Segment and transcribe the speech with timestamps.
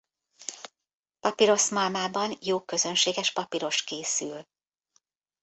[1.19, 4.45] Papiros-malmában jó közönséges papiros készül.